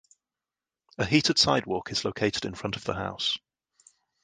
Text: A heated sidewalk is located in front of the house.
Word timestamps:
A 0.97 1.05
heated 1.05 1.37
sidewalk 1.37 1.91
is 1.91 2.03
located 2.05 2.43
in 2.45 2.55
front 2.55 2.75
of 2.75 2.83
the 2.85 2.95
house. 2.95 3.37